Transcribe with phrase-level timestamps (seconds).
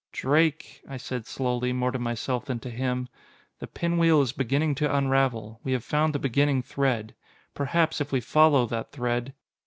[0.13, 3.07] "Drake," I said slowly, more to myself than to him,
[3.59, 5.59] "the pinwheel is beginning to unravel.
[5.63, 7.13] We have found the beginning thread.
[7.53, 9.35] Perhaps, if we follow that thread...."